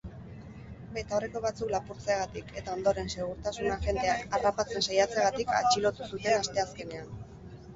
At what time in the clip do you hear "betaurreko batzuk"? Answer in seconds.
0.93-1.73